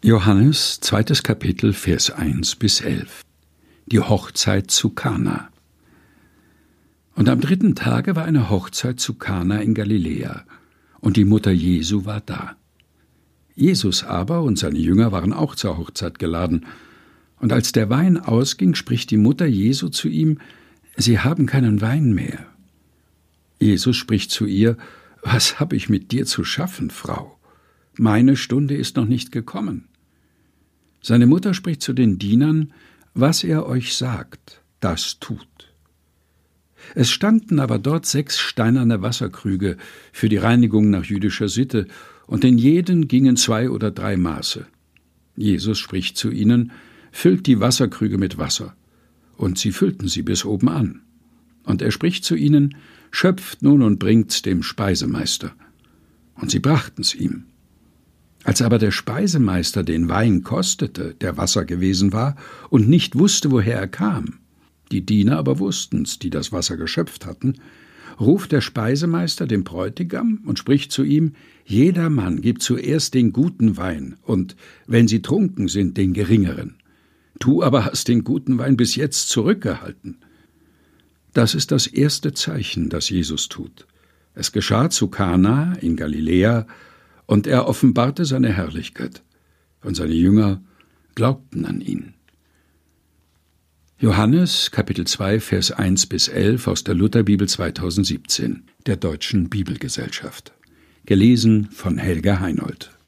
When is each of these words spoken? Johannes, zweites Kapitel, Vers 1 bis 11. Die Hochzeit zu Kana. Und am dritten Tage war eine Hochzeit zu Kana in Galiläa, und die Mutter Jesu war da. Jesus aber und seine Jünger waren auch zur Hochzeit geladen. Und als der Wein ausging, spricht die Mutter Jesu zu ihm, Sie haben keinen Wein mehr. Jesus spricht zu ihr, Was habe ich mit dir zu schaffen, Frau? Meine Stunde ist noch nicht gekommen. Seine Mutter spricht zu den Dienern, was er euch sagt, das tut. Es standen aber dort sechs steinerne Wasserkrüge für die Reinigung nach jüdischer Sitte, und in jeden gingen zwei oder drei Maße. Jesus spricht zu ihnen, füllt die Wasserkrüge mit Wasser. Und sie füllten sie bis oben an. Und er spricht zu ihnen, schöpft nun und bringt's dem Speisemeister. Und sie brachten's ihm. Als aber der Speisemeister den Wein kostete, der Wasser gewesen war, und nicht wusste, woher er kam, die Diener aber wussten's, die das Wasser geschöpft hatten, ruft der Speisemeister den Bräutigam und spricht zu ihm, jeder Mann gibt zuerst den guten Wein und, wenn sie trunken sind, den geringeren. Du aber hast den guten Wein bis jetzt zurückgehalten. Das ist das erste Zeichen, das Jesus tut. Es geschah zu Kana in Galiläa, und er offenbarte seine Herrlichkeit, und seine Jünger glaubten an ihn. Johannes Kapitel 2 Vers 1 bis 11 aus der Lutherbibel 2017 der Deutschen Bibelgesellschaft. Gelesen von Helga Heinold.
Johannes, 0.00 0.78
zweites 0.78 1.24
Kapitel, 1.24 1.72
Vers 1.72 2.12
1 2.12 2.54
bis 2.54 2.80
11. 2.80 3.22
Die 3.86 3.98
Hochzeit 3.98 4.70
zu 4.70 4.90
Kana. 4.90 5.48
Und 7.16 7.28
am 7.28 7.40
dritten 7.40 7.74
Tage 7.74 8.14
war 8.14 8.24
eine 8.24 8.48
Hochzeit 8.48 9.00
zu 9.00 9.14
Kana 9.14 9.60
in 9.60 9.74
Galiläa, 9.74 10.44
und 11.00 11.16
die 11.16 11.24
Mutter 11.24 11.50
Jesu 11.50 12.04
war 12.04 12.20
da. 12.20 12.54
Jesus 13.56 14.04
aber 14.04 14.42
und 14.42 14.56
seine 14.56 14.78
Jünger 14.78 15.10
waren 15.10 15.32
auch 15.32 15.56
zur 15.56 15.76
Hochzeit 15.76 16.20
geladen. 16.20 16.66
Und 17.40 17.52
als 17.52 17.72
der 17.72 17.90
Wein 17.90 18.18
ausging, 18.18 18.76
spricht 18.76 19.10
die 19.10 19.16
Mutter 19.16 19.46
Jesu 19.46 19.88
zu 19.88 20.06
ihm, 20.06 20.38
Sie 20.96 21.18
haben 21.18 21.46
keinen 21.46 21.80
Wein 21.80 22.12
mehr. 22.12 22.46
Jesus 23.58 23.96
spricht 23.96 24.30
zu 24.30 24.46
ihr, 24.46 24.76
Was 25.22 25.58
habe 25.58 25.74
ich 25.74 25.88
mit 25.88 26.12
dir 26.12 26.24
zu 26.24 26.44
schaffen, 26.44 26.90
Frau? 26.90 27.37
Meine 27.98 28.36
Stunde 28.36 28.76
ist 28.76 28.96
noch 28.96 29.06
nicht 29.06 29.32
gekommen. 29.32 29.88
Seine 31.02 31.26
Mutter 31.26 31.52
spricht 31.52 31.82
zu 31.82 31.92
den 31.92 32.18
Dienern, 32.18 32.72
was 33.12 33.42
er 33.42 33.66
euch 33.66 33.96
sagt, 33.96 34.62
das 34.78 35.18
tut. 35.18 35.74
Es 36.94 37.10
standen 37.10 37.58
aber 37.58 37.80
dort 37.80 38.06
sechs 38.06 38.38
steinerne 38.38 39.02
Wasserkrüge 39.02 39.76
für 40.12 40.28
die 40.28 40.36
Reinigung 40.36 40.90
nach 40.90 41.04
jüdischer 41.04 41.48
Sitte, 41.48 41.88
und 42.28 42.44
in 42.44 42.58
jeden 42.58 43.08
gingen 43.08 43.36
zwei 43.36 43.70
oder 43.70 43.90
drei 43.90 44.16
Maße. 44.16 44.66
Jesus 45.34 45.78
spricht 45.78 46.16
zu 46.16 46.30
ihnen, 46.30 46.70
füllt 47.10 47.46
die 47.46 47.58
Wasserkrüge 47.58 48.18
mit 48.18 48.38
Wasser. 48.38 48.76
Und 49.36 49.58
sie 49.58 49.72
füllten 49.72 50.08
sie 50.08 50.22
bis 50.22 50.44
oben 50.44 50.68
an. 50.68 51.00
Und 51.64 51.82
er 51.82 51.90
spricht 51.90 52.24
zu 52.24 52.36
ihnen, 52.36 52.76
schöpft 53.10 53.62
nun 53.62 53.82
und 53.82 53.98
bringt's 53.98 54.42
dem 54.42 54.62
Speisemeister. 54.62 55.52
Und 56.34 56.50
sie 56.50 56.60
brachten's 56.60 57.14
ihm. 57.14 57.46
Als 58.48 58.62
aber 58.62 58.78
der 58.78 58.92
Speisemeister 58.92 59.82
den 59.82 60.08
Wein 60.08 60.42
kostete, 60.42 61.14
der 61.20 61.36
Wasser 61.36 61.66
gewesen 61.66 62.14
war, 62.14 62.34
und 62.70 62.88
nicht 62.88 63.18
wusste, 63.18 63.50
woher 63.50 63.76
er 63.76 63.88
kam, 63.88 64.38
die 64.90 65.04
Diener 65.04 65.36
aber 65.36 65.58
wussten's, 65.58 66.18
die 66.18 66.30
das 66.30 66.50
Wasser 66.50 66.78
geschöpft 66.78 67.26
hatten, 67.26 67.56
ruft 68.18 68.52
der 68.52 68.62
Speisemeister 68.62 69.46
den 69.46 69.64
Bräutigam 69.64 70.40
und 70.46 70.58
spricht 70.58 70.92
zu 70.92 71.04
ihm, 71.04 71.34
jeder 71.66 72.08
Mann 72.08 72.40
gibt 72.40 72.62
zuerst 72.62 73.12
den 73.12 73.34
guten 73.34 73.76
Wein 73.76 74.16
und, 74.22 74.56
wenn 74.86 75.08
sie 75.08 75.20
trunken 75.20 75.68
sind, 75.68 75.98
den 75.98 76.14
geringeren. 76.14 76.76
Du 77.38 77.62
aber 77.62 77.84
hast 77.84 78.08
den 78.08 78.24
guten 78.24 78.56
Wein 78.56 78.78
bis 78.78 78.96
jetzt 78.96 79.28
zurückgehalten. 79.28 80.16
Das 81.34 81.54
ist 81.54 81.70
das 81.70 81.86
erste 81.86 82.32
Zeichen, 82.32 82.88
das 82.88 83.10
Jesus 83.10 83.50
tut. 83.50 83.86
Es 84.34 84.52
geschah 84.52 84.88
zu 84.88 85.08
Kana 85.08 85.74
in 85.82 85.96
Galiläa, 85.96 86.66
und 87.28 87.46
er 87.46 87.68
offenbarte 87.68 88.24
seine 88.24 88.52
Herrlichkeit, 88.52 89.22
und 89.82 89.94
seine 89.94 90.14
Jünger 90.14 90.60
glaubten 91.14 91.66
an 91.66 91.80
ihn. 91.80 92.14
Johannes 93.98 94.70
Kapitel 94.70 95.06
2 95.06 95.38
Vers 95.38 95.70
1 95.70 96.06
bis 96.06 96.28
11 96.28 96.66
aus 96.66 96.84
der 96.84 96.94
Lutherbibel 96.94 97.46
2017 97.46 98.64
der 98.86 98.96
Deutschen 98.96 99.50
Bibelgesellschaft. 99.50 100.52
Gelesen 101.04 101.68
von 101.70 101.98
Helga 101.98 102.40
Heinold. 102.40 102.90